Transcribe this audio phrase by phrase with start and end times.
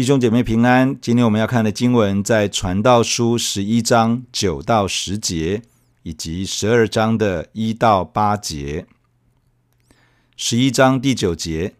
[0.00, 0.98] 弟兄姐妹平安。
[0.98, 5.60] 今天我们要看的经文在《传道书》十一章九到十节，
[6.04, 8.86] 以及十二章的一到八节。
[10.38, 11.74] 十一章第九节：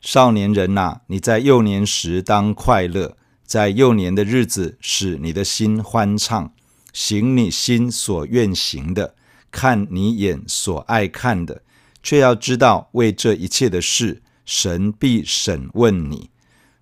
[0.00, 6.52] 少年人呐、你在幼年时当快乐，在幼年的日子使你的心欢畅，
[6.92, 9.16] 行你心所愿行的，
[9.50, 11.62] 看你眼所爱看的，
[12.04, 16.30] 却要知道为这一切的事，神必审问你。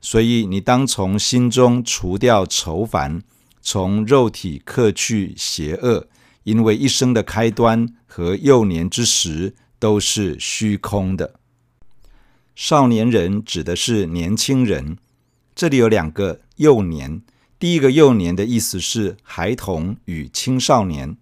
[0.07, 3.25] 所以你当从心中除掉愁烦，
[3.61, 6.07] 从肉体克去邪恶，
[6.45, 11.41] 因为一生的开端和幼年之时都是虚空的。
[12.55, 14.97] 少年人指的是年轻人，
[15.57, 17.21] 这里有两个幼年。
[17.59, 21.17] 第一个幼年的意思是孩童与青少年，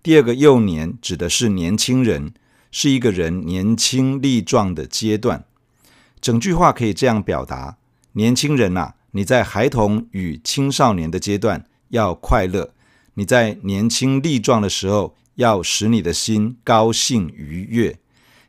[0.00, 2.32] 第二个幼年指的是年轻人，
[2.70, 5.44] 是一个人年轻力壮的阶段。
[6.20, 7.77] 整句话可以这样表达。
[8.18, 12.72] 年轻人呐、啊，你在孩童与青少年的阶段要快乐；
[13.14, 17.96] 你在年轻力壮的时候，要使你的心高兴愉悦。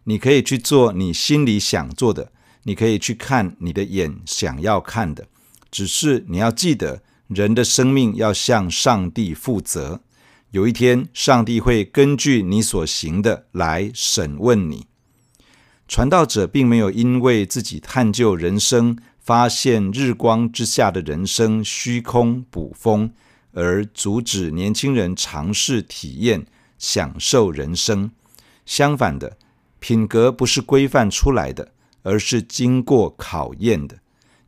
[0.05, 2.31] 你可以去做你心里想做的，
[2.63, 5.27] 你可以去看你的眼想要看的。
[5.69, 10.01] 只是你要记得，人的生命要向上帝负责。
[10.49, 14.87] 有一天，上帝会根据你所行的来审问你。
[15.87, 18.97] 传道者并没有因为自己探究人生。
[19.29, 23.13] 发现日光之下的人生虚空捕风，
[23.53, 26.47] 而阻止年轻人尝试体验、
[26.79, 28.09] 享受人生。
[28.65, 29.37] 相反的，
[29.77, 33.99] 品格不是规范出来的，而是经过考验的。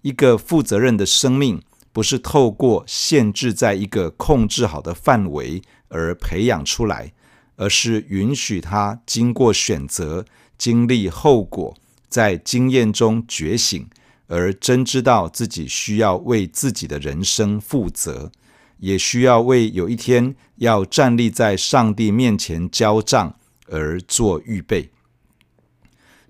[0.01, 1.61] 一个负责任的生命，
[1.93, 7.13] 不是透过限制在一个控制好的范围而培养出来，
[7.55, 10.25] 而是允许他经过选择、
[10.57, 11.77] 经历后果，
[12.09, 13.87] 在经验中觉醒。
[14.31, 18.31] 而真知道自己需要为自己的人生负责，
[18.77, 23.35] 也需要为有一天要站立在上帝面前交账
[23.67, 24.89] 而做预备。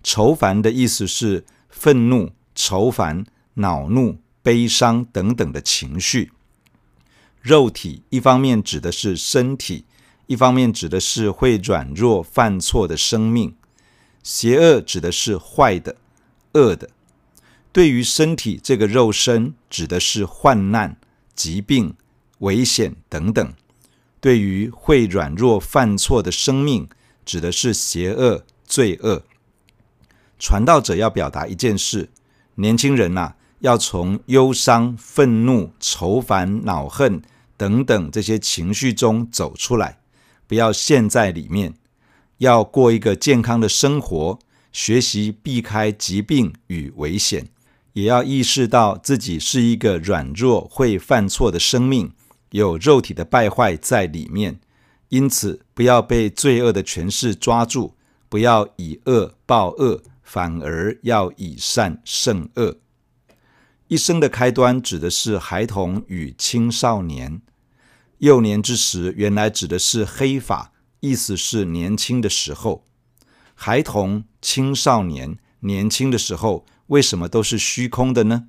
[0.01, 3.23] 愁烦的意思是愤怒、愁烦、
[3.53, 6.31] 恼怒、悲伤等等的情绪。
[7.39, 9.85] 肉体一方面指的是身体，
[10.25, 13.55] 一方面指的是会软弱犯错的生命。
[14.23, 15.97] 邪恶指的是坏的、
[16.53, 16.89] 恶的。
[17.73, 20.97] 对于身体这个肉身，指的是患难、
[21.33, 21.95] 疾病、
[22.39, 23.53] 危险等等；
[24.19, 26.89] 对于会软弱犯错的生命，
[27.23, 29.23] 指的是邪恶、罪恶。
[30.37, 32.09] 传道者要表达一件事：
[32.55, 37.21] 年轻人呐、啊，要从忧伤、愤怒、愁烦、恼恨
[37.55, 39.99] 等等这些情绪中走出来，
[40.45, 41.73] 不要陷在里面，
[42.39, 44.39] 要过一个健康的生活，
[44.73, 47.47] 学习避开疾病与危险。
[47.93, 52.13] 也要意识到自己是一个软弱、会犯错的生命，
[52.51, 54.61] 有肉体的败坏在里面，
[55.09, 57.95] 因此不要被罪恶的权势抓住，
[58.29, 62.77] 不要以恶报恶，反而要以善胜恶。
[63.89, 67.41] 一生的开端指的是孩童与青少年，
[68.19, 70.71] 幼年之时原来指的是黑发，
[71.01, 72.85] 意思是年轻的时候。
[73.53, 76.65] 孩童、青少年，年轻的时候。
[76.91, 78.47] 为什么都是虚空的呢？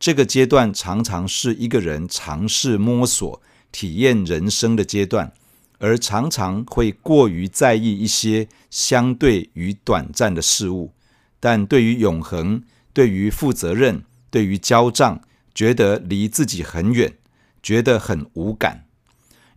[0.00, 3.40] 这个阶段常常是一个人尝试摸索、
[3.70, 5.32] 体验人生的阶段，
[5.78, 10.92] 而常常会过于在意一些相对于短暂的事物，
[11.38, 15.20] 但对于永恒、对于负责任、对于交账，
[15.54, 17.14] 觉得离自己很远，
[17.62, 18.86] 觉得很无感。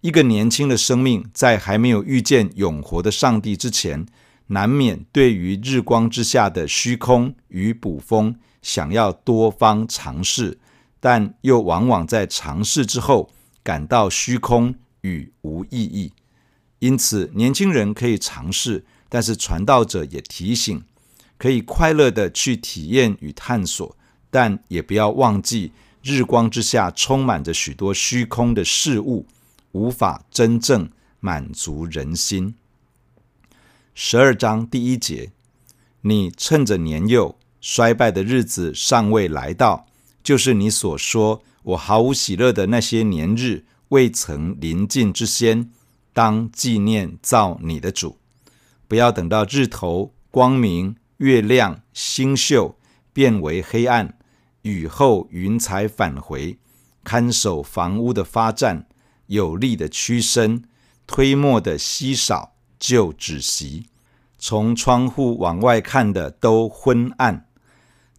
[0.02, 4.06] 一个年轻的生命，在还没有遇见永活的上帝之前，
[4.52, 10.60] 难免对于日光之下的虚空与捕风，想要多方尝试，
[11.00, 13.32] 但又往往在尝试之后
[13.64, 16.12] 感到虚空与无意义。
[16.80, 20.84] 因此，年轻人可以尝试，但是传道者也提醒，
[21.38, 23.96] 可以快乐地去体验与探索，
[24.30, 25.72] 但也不要忘记
[26.04, 29.26] 日光之下充满着许多虚空的事物，
[29.72, 30.90] 无法真正
[31.22, 32.56] 满足人心。
[33.94, 35.32] 十二章第一节，
[36.02, 39.86] 你趁着年幼，衰败的日子尚未来到，
[40.24, 45.70] 就是你所说我毫无喜乐的那些年日未曾临近之先，
[46.14, 48.18] 当纪念造你的主。
[48.88, 52.76] 不要等到日头光明、月亮星宿
[53.12, 54.18] 变为黑暗，
[54.62, 56.58] 雨后云彩返回，
[57.04, 58.88] 看守房屋的发展，
[59.28, 60.64] 有力的屈伸，
[61.06, 62.51] 推磨的稀少。
[62.82, 63.86] 就止息，
[64.40, 67.46] 从窗户往外看的都昏暗，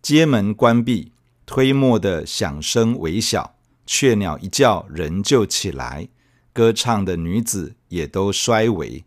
[0.00, 1.10] 街门关闭，
[1.44, 6.06] 推磨的响声微小，雀鸟一叫人就起来，
[6.52, 9.04] 歌唱的女子也都衰微。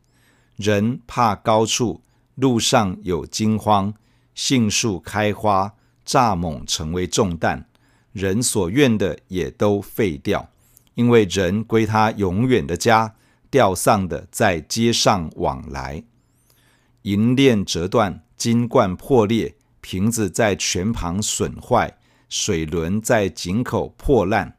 [0.58, 2.02] 人怕高处，
[2.36, 3.94] 路上有惊慌，
[4.34, 5.74] 杏树开花，
[6.06, 7.70] 蚱蜢成为重担，
[8.12, 10.50] 人所愿的也都废掉，
[10.96, 13.16] 因为人归他永远的家，
[13.56, 16.04] 吊丧的在街上往来。
[17.04, 21.98] 银链折断，金冠破裂，瓶子在泉旁损坏，
[22.28, 24.58] 水轮在井口破烂。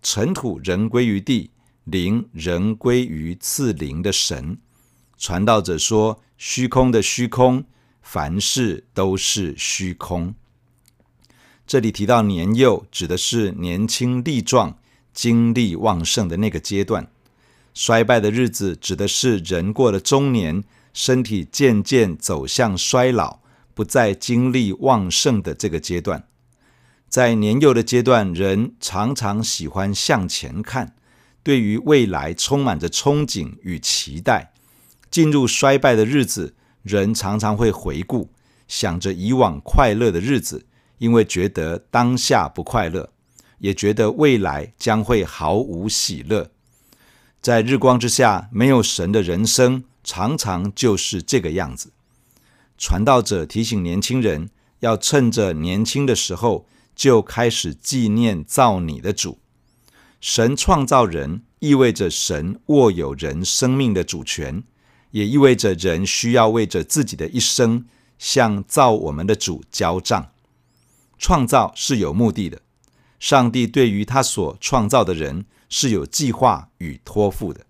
[0.00, 1.50] 尘土仍归于地，
[1.84, 4.56] 灵仍归于赐灵的神。
[5.18, 7.66] 传道者说：“虚空的虚空，
[8.00, 10.34] 凡事都是虚空。”
[11.68, 14.78] 这里提到年幼，指的是年轻力壮、
[15.12, 17.11] 精力旺盛的那个阶段；
[17.74, 20.64] 衰败的日子，指的是人过了中年。
[20.94, 23.38] 身体渐渐走向衰老，
[23.72, 26.24] 不再精力旺盛的这个阶段，
[27.08, 30.94] 在年幼的阶段，人常常喜欢向前看，
[31.42, 34.52] 对于未来充满着憧憬与期待。
[35.10, 38.28] 进入衰败的日子，人常常会回顾，
[38.68, 40.66] 想着以往快乐的日子，
[40.98, 43.08] 因为觉得当下不快乐，
[43.60, 46.51] 也觉得未来将会毫无喜乐。
[47.42, 49.84] 在日光之下，没有神的人生。
[50.04, 51.92] 常常就是这个样子。
[52.76, 54.50] 传道者提醒年轻人，
[54.80, 56.66] 要趁着年轻的时候
[56.96, 59.38] 就开始纪念造你的主。
[60.20, 64.64] 神创造人，意味着神握有人生命的主权，
[65.12, 67.86] 也意味着人需要为着自己的一生
[68.18, 70.30] 向造我们的主交账。
[71.18, 72.62] 创造是有目的的，
[73.20, 77.64] 上帝对于他所创造的人是有计划与托付的。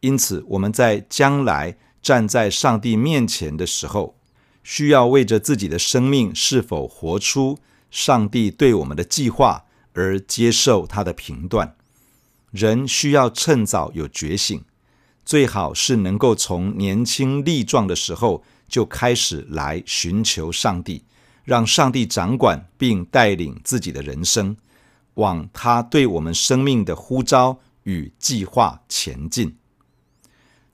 [0.00, 4.14] 因此，我们在将来站在上帝面前的时候，
[4.62, 7.58] 需要为着自己的生命是否活出
[7.90, 9.64] 上帝对我们的计划
[9.94, 11.74] 而接受他的评断。
[12.50, 14.62] 人需要趁早有觉醒，
[15.24, 21.02] 最好是能够从年轻力壮的时候就开始来寻求上帝，
[21.44, 24.56] 让上帝掌管并带领自己的人生，
[25.18, 29.56] 往他对我们生命的呼召与计划前进。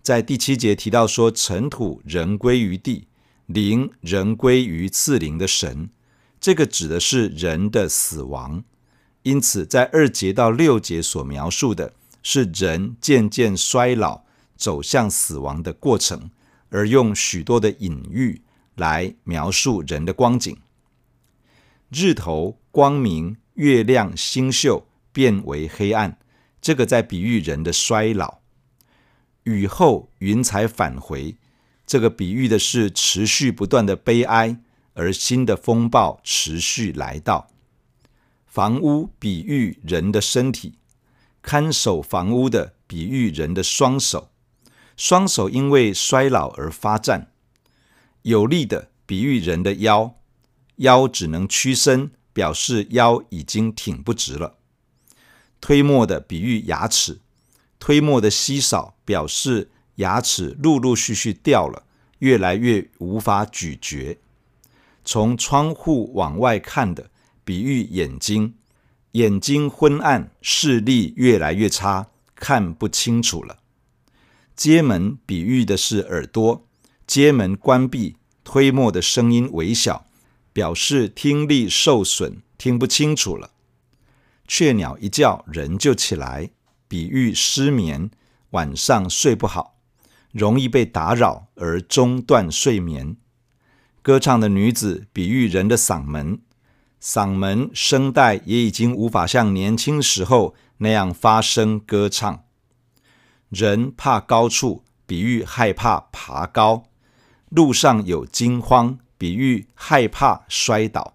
[0.02, 3.08] 在第七节提到说，尘土仍归于地，
[3.46, 5.88] 灵仍归于赐灵的神。
[6.38, 8.64] 这个指的是人的死亡。
[9.22, 14.24] 因此，在二节到六节所描述的是人渐渐衰老、
[14.54, 16.30] 走向死亡的过程，
[16.68, 18.42] 而用许多的隐喻
[18.74, 20.54] 来描述人的光景。
[21.88, 26.18] 日头光明，月亮星宿变为黑暗，
[26.60, 28.38] 这个在比喻人的衰老。
[29.44, 31.36] 雨后云彩返回，
[31.86, 34.58] 这个比喻的是持续不断的悲哀，
[34.94, 37.48] 而新的风暴持续来到。
[38.46, 40.78] 房屋比喻人的身体，
[41.42, 44.30] 看守房屋的比喻人的双手，
[44.96, 47.30] 双手因为衰老而发颤。
[48.22, 50.16] 有力的比喻人的腰，
[50.76, 54.58] 腰只能屈伸，表示腰已经挺不直了。
[55.62, 57.20] 推磨的比喻牙齿。
[57.78, 61.84] 推磨的稀少，表示牙齿陆陆续续掉了，
[62.20, 64.18] 越来越无法咀嚼。
[65.04, 67.10] 从窗户往外看的，
[67.44, 68.54] 比喻眼睛，
[69.12, 73.58] 眼睛昏暗，视力越来越差，看不清楚了。
[74.56, 76.66] 街门比喻的是耳朵，
[77.06, 80.06] 街门关闭，推磨的声音微小，
[80.54, 83.50] 表示听力受损，听不清楚了。
[84.48, 86.50] 雀鸟一叫，人就起来。
[86.86, 88.10] 比喻失眠，
[88.50, 89.78] 晚上睡不好，
[90.30, 93.16] 容易被打扰而中断睡眠。
[94.00, 96.40] 歌唱的女子，比喻人的嗓门，
[97.02, 102.44] 嗓门声带也已经无法像年轻时候那样发声歌唱。
[103.48, 106.84] 人怕高处，比喻害怕爬高。
[107.48, 111.14] 路上有惊慌，比喻害怕摔倒。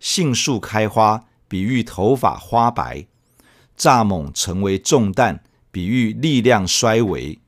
[0.00, 3.04] 杏树开花，比喻头发花白。
[3.76, 7.40] 蚱蜢成为重担，比喻力量衰微；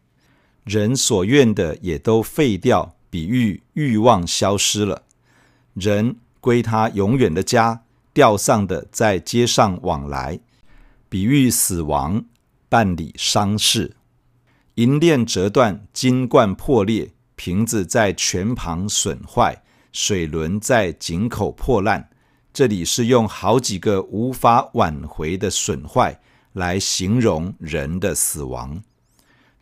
[0.65, 5.05] 人所愿的也都废掉，比喻欲望消失了。
[5.73, 7.81] 人归他永远的家，
[8.13, 10.39] 吊丧的在街上往来，
[11.09, 12.27] 比喻死亡，
[12.69, 13.97] 办理丧事。
[14.75, 19.63] 银链折断，金冠破裂，瓶子在泉旁损坏，
[19.99, 22.11] 水轮在井口破烂。
[22.53, 26.21] 这里是用好几个无法挽回的损坏
[26.53, 28.83] 来形容人的死亡。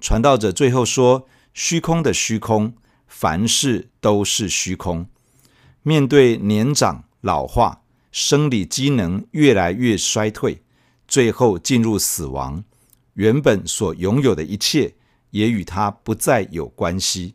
[0.01, 2.75] 传道者最后说：“虚空的虚空，
[3.07, 5.07] 凡事都是虚空。”
[5.85, 10.63] 面对年长老化，生理机能越来越衰退，
[11.07, 12.65] 最后进入死亡。
[13.13, 14.95] 原本所拥有的一切
[15.31, 17.35] 也与他不再有关系。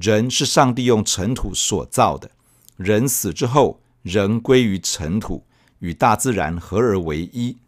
[0.00, 2.30] 人是上帝用尘土所造的，
[2.78, 5.44] 人死之后人归于尘土，
[5.80, 7.58] 与大自然合而为一。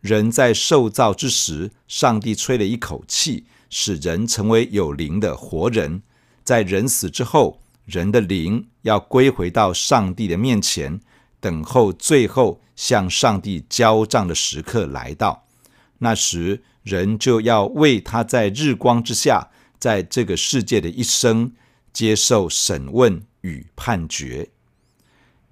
[0.00, 6.02] 人在受造之时，上帝吹了一口气，使人成为有灵的活人。
[6.44, 11.00] 在人死之后，人的灵要归回到上帝的面前，
[11.40, 15.46] 等候最后向上帝交账的时刻来到。
[15.98, 19.48] 那时，人就要为他在日光之下，
[19.80, 21.52] 在这个世界的一生，
[21.94, 24.50] 接受审问与判决。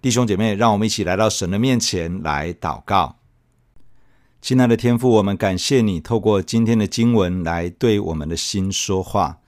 [0.03, 3.17] 弟兄姐妹，让我们一起来到神的面前来祷告。
[4.43, 9.39] 亲爱的天父，我们感谢你透过今天的经文来对我们的心说话。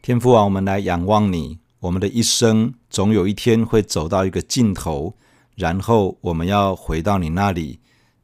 [0.00, 1.58] 天父啊，我们来仰望你。
[1.80, 5.14] 我们的一生总有一天会走到一个尽头，
[5.54, 7.78] 然后我们要回到你那里，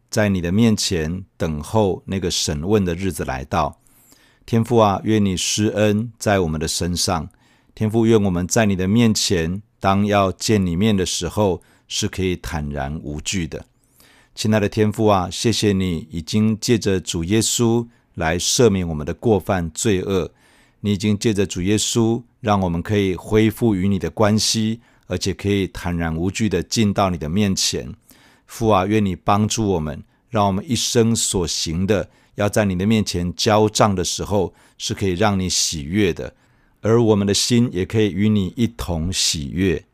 [0.08, 3.78] 在你的面前等候那个审问的日子来到。
[4.46, 7.28] 天父啊，愿你施恩在我们的身上。
[7.74, 13.66] 天父，愿我们在你的面前，当要见你面的时候，是可以坦然无惧的。
[14.32, 20.30] 亲爱的天父啊，谢谢你已经借着主耶稣来赦免我们的过犯罪恶。
[20.82, 27.92] 你已经借着主耶稣，让我们可以恢复与你的关系，而且可以坦然无惧的进到你的面前。
[28.46, 36.36] 父啊，愿你帮助我们，让我们一生所行的，要在你的面前交账的时候，是可以让你喜悦的，
[36.84, 39.86] 而我们的心也可以与你一同喜悦。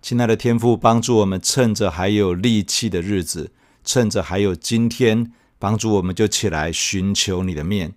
[0.00, 3.50] 亲爱的天父，帮助我们趁着还有力气的日子，
[3.84, 7.94] 趁着还有今天，帮助我们就起来寻求你的面。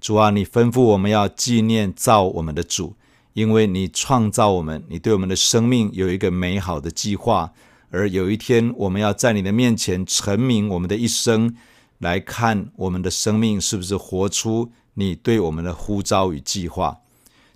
[0.00, 2.96] 主啊，你吩咐我们要纪念造我们的主，
[3.34, 7.52] 因为你创造我们，你对我们的生命有一个美好的计划。
[7.90, 11.54] 而有一天，我们要在你的面前陈明我们的一生，
[11.98, 17.00] 来看我们的生命是不是活出你对我们的呼召与计划。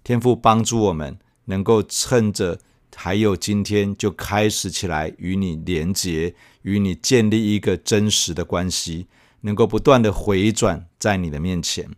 [0.04, 2.58] 天父帮助我们，能够趁着
[2.94, 9.06] 还有今天，就开始起来与你连结，与你建立一个真实的关系，
[9.42, 11.88] 能够不断的回转在你的面前。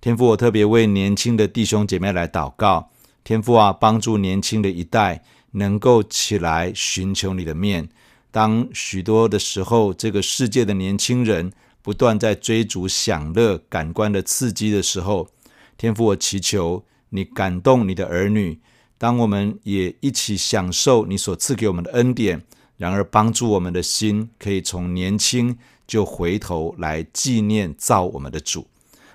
[0.00, 2.90] 天父，我特别为年轻的弟兄姐妹来祷告。
[3.24, 7.88] 天父啊，帮助年轻的一代能够起来寻求你的面。
[8.30, 15.28] 当许多的时候，这个世界的年轻人不断在追逐享乐、感官的刺激的时候，
[15.76, 16.84] 天父，我祈求
[17.16, 18.60] 你感动你的儿女。
[18.98, 22.42] 当我们也一起享受你所赐给我们的恩典，
[22.76, 28.66] 然而帮助我们的心可以从年轻就回头来纪念造我们的主。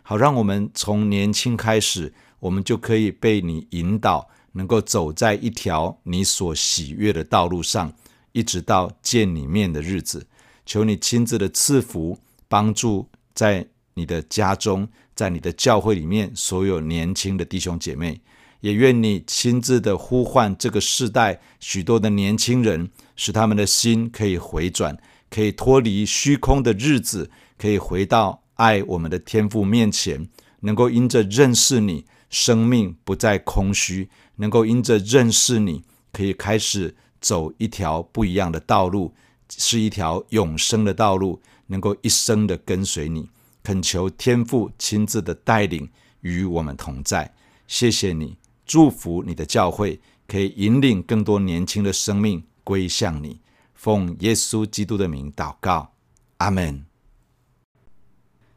[0.04, 7.94] 好，让我们从年轻开始，我们就可以被你引导，能够走在一条你所喜悦的道路上，
[8.34, 10.28] 一直到见你面的日子。
[10.66, 13.66] 求你亲自的赐福，帮助在
[13.96, 14.88] 你的家中，
[15.22, 18.20] 在你的教会里面所有年轻的弟兄姐妹，
[18.62, 24.98] 也愿你亲自的呼唤这个世代许多的年轻人，使他们的心可以回转，
[25.30, 28.42] 可以脱离虚空的日子，可以回到。
[28.56, 30.28] 爱我们的天父面前，
[30.62, 39.14] 能够因着认识你，生命不再空虚；能够因着认识你，可以开始走一条不一样的道路，
[39.56, 43.30] 是一条永生的道路，能够一生的跟随你。
[43.64, 45.90] 恳求天父亲自的带领
[46.22, 47.34] 与我们同在。
[47.68, 53.40] 谢谢你，祝福你的教会，可以引领更多年轻的生命归向你。
[53.74, 55.94] 奉耶稣基督的名祷告，
[56.38, 56.86] 阿门。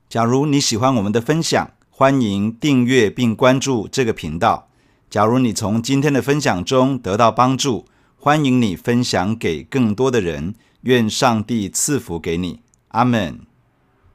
[0.08, 4.68] 假如你喜欢我们的分享，欢迎订阅并关注这个频道。
[5.08, 10.54] 假如你从今天的分享中得到帮助，欢迎你分享给更多的人。
[10.82, 12.61] 愿上帝赐福给你。
[12.88, 13.46] 阿门。